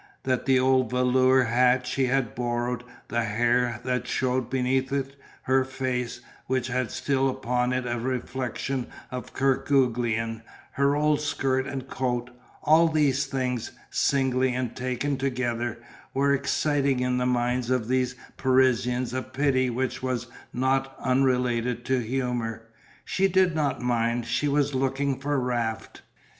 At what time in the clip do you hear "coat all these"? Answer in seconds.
11.87-13.27